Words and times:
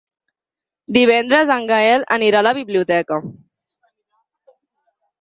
Divendres 0.97 1.51
en 1.57 1.69
Gaël 1.73 2.07
anirà 2.17 2.41
a 2.41 2.49
la 2.49 2.57
biblioteca. 2.63 3.23